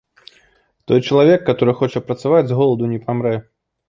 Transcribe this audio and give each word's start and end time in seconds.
Той 0.91 1.03
чалавек, 1.07 1.43
каторы 1.49 1.75
хоча 1.81 2.01
працаваць, 2.07 2.43
з 2.53 2.57
голаду 2.61 2.89
не 2.95 2.99
памрэ. 3.11 3.35